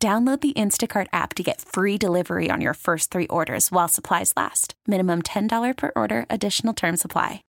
[0.00, 4.32] Download the Instacart app to get free delivery on your first three orders while supplies
[4.36, 4.74] last.
[4.86, 7.42] Minimum $10 per order, additional term supply.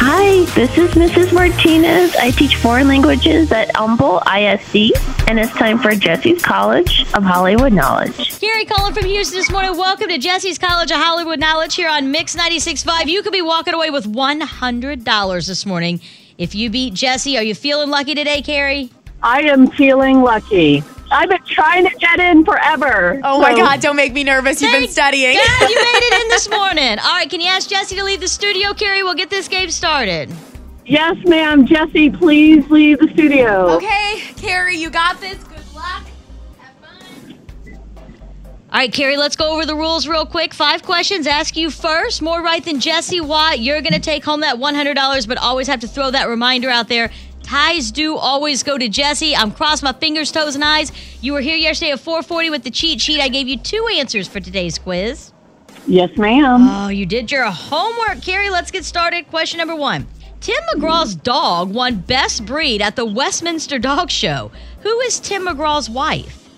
[0.00, 1.32] Hi, this is Mrs.
[1.32, 2.14] Martinez.
[2.16, 4.92] I teach foreign languages at Humble ISD,
[5.26, 8.38] and it's time for Jessie's College of Hollywood Knowledge.
[8.40, 9.74] Gary calling from Houston this morning.
[9.78, 13.06] Welcome to Jessie's College of Hollywood Knowledge here on Mix 96.5.
[13.06, 16.02] You could be walking away with $100 this morning
[16.36, 17.36] if you beat Jessie.
[17.36, 18.90] Are you feeling lucky today, Carrie?
[19.22, 20.82] I am feeling lucky.
[21.10, 23.20] I've been trying to get in forever.
[23.24, 24.60] Oh my God, don't make me nervous.
[24.60, 25.36] You've been studying.
[25.36, 26.98] God you made it in this morning.
[26.98, 29.02] All right, can you ask Jessie to leave the studio, Carrie?
[29.02, 30.30] We'll get this game started.
[30.84, 31.66] Yes, ma'am.
[31.66, 33.76] Jessie, please leave the studio.
[33.76, 35.42] Okay, Carrie, you got this.
[35.44, 36.02] Good luck.
[36.58, 37.78] Have fun.
[38.70, 40.52] All right, Carrie, let's go over the rules real quick.
[40.54, 41.26] Five questions.
[41.26, 42.22] Ask you first.
[42.22, 43.60] More right than Jessie Watt.
[43.60, 46.88] You're going to take home that $100, but always have to throw that reminder out
[46.88, 47.10] there.
[47.48, 49.34] Ties do always go to Jessie.
[49.34, 50.92] I'm cross my fingers, toes, and eyes.
[51.22, 53.22] You were here yesterday at 440 with the cheat sheet.
[53.22, 55.32] I gave you two answers for today's quiz.
[55.86, 56.68] Yes, ma'am.
[56.68, 58.50] Oh, you did your homework, Carrie.
[58.50, 59.28] Let's get started.
[59.28, 60.06] Question number one.
[60.40, 64.52] Tim McGraw's dog won Best Breed at the Westminster Dog Show.
[64.82, 66.50] Who is Tim McGraw's wife?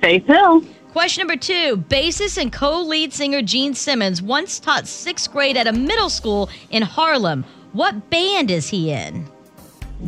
[0.00, 0.64] Faith Hill.
[0.92, 1.76] Question number two.
[1.90, 6.48] Bassist and co lead singer Gene Simmons once taught sixth grade at a middle school
[6.70, 7.44] in Harlem.
[7.74, 9.28] What band is he in?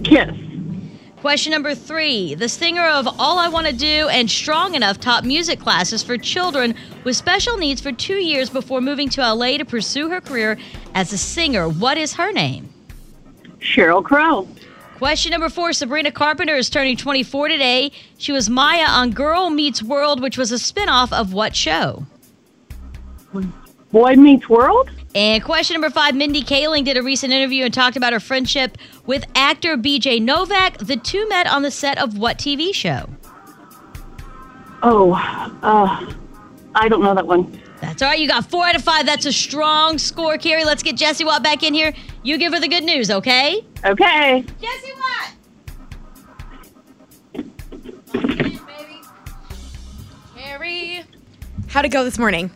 [0.05, 0.30] Kiss.
[1.20, 2.34] Question number three.
[2.34, 6.16] The singer of All I Want to Do and Strong Enough taught music classes for
[6.16, 6.74] children
[7.05, 10.56] with special needs for two years before moving to LA to pursue her career
[10.95, 11.68] as a singer.
[11.68, 12.73] What is her name?
[13.58, 14.48] Sheryl Crow.
[14.96, 17.92] Question number four Sabrina Carpenter is turning 24 today.
[18.17, 22.07] She was Maya on Girl Meets World, which was a spinoff of what show?
[23.92, 24.90] Boy Meets World.
[25.14, 28.78] And question number five Mindy Kaling did a recent interview and talked about her friendship
[29.06, 30.78] with actor BJ Novak.
[30.78, 33.08] The two met on the set of what TV show?
[34.82, 35.12] Oh,
[35.62, 36.14] uh,
[36.74, 37.60] I don't know that one.
[37.80, 38.20] That's all right.
[38.20, 39.06] You got four out of five.
[39.06, 40.64] That's a strong score, Carrie.
[40.64, 41.92] Let's get Jessie Watt back in here.
[42.22, 43.64] You give her the good news, okay?
[43.84, 44.44] Okay.
[44.60, 45.32] Jessie Watt!
[50.36, 51.04] Carrie.
[51.68, 52.50] How'd it go this morning?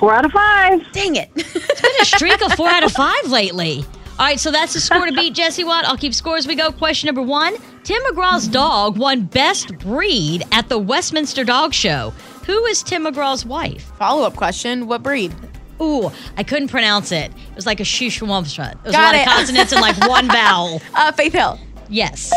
[0.00, 0.80] Four out of five.
[0.92, 1.30] Dang it.
[1.36, 3.84] It's been a streak of four out of five lately.
[4.18, 5.84] All right, so that's the score to beat Jessie Watt.
[5.86, 6.70] I'll keep score as we go.
[6.72, 12.12] Question number one Tim McGraw's dog won Best Breed at the Westminster Dog Show.
[12.46, 13.84] Who is Tim McGraw's wife?
[13.98, 15.34] Follow up question What breed?
[15.80, 17.30] Ooh, I couldn't pronounce it.
[17.30, 18.72] It was like a shushawampsha.
[18.72, 19.26] It was Got a lot it.
[19.26, 20.82] of consonants and like one vowel.
[20.94, 21.58] Uh, Faith Hill.
[21.88, 22.30] Yes.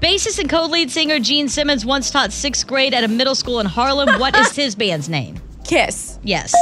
[0.00, 3.66] Bassist and co-lead singer Gene Simmons once taught sixth grade at a middle school in
[3.66, 4.20] Harlem.
[4.20, 5.40] What is his band's name?
[5.64, 6.18] Kiss.
[6.22, 6.54] Yes.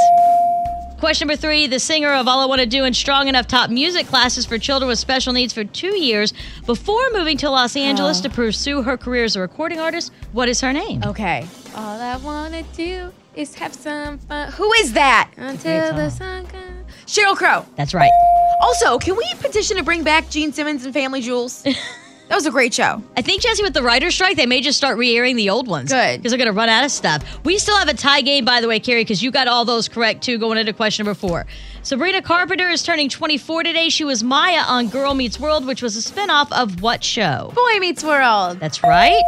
[0.99, 1.67] Question number three.
[1.67, 4.59] The singer of All I Want to Do and Strong Enough taught music classes for
[4.59, 6.35] children with special needs for two years
[6.67, 10.13] before moving to Los Angeles to pursue her career as a recording artist.
[10.33, 11.03] What is her name?
[11.05, 11.47] Okay.
[11.75, 14.53] All I want to do is have some fun.
[14.53, 15.31] Who is that?
[15.39, 16.67] Until the sun comes.
[17.07, 17.65] Sheryl Crow.
[17.77, 18.13] That's right.
[18.61, 21.67] Also, can we petition to bring back Gene Simmons and Family Jewels?
[22.31, 23.03] that was a great show.
[23.17, 25.67] I think, Jessie, with the writer's strike, they may just start re airing the old
[25.67, 25.91] ones.
[25.91, 26.19] Good.
[26.19, 27.25] Because they're going to run out of stuff.
[27.45, 29.89] We still have a tie game, by the way, Carrie, because you got all those
[29.89, 31.45] correct, too, going into question number four.
[31.83, 33.89] Sabrina Carpenter is turning 24 today.
[33.89, 37.51] She was Maya on Girl Meets World, which was a spinoff of what show?
[37.53, 38.61] Boy Meets World.
[38.61, 39.25] That's right.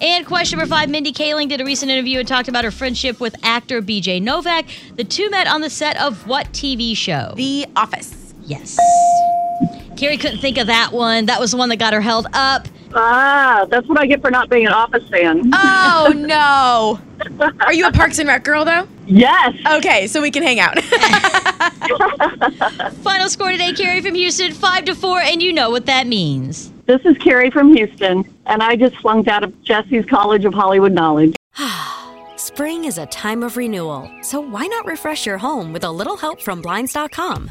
[0.00, 3.20] And question number five Mindy Kaling did a recent interview and talked about her friendship
[3.20, 4.64] with actor BJ Novak.
[4.94, 7.34] The two met on the set of what TV show?
[7.36, 8.32] The Office.
[8.46, 8.78] yes.
[9.96, 11.26] Carrie couldn't think of that one.
[11.26, 12.68] That was the one that got her held up.
[12.94, 15.50] Ah, that's what I get for not being an Office fan.
[15.52, 17.00] Oh, no.
[17.60, 18.86] Are you a Parks and Rec girl, though?
[19.06, 19.54] yes.
[19.76, 20.80] Okay, so we can hang out.
[23.02, 26.72] Final score today, Carrie from Houston, five to four, and you know what that means.
[26.86, 30.92] This is Carrie from Houston, and I just flunked out of Jessie's College of Hollywood
[30.92, 31.34] Knowledge.
[32.36, 36.16] Spring is a time of renewal, so why not refresh your home with a little
[36.16, 37.50] help from Blinds.com?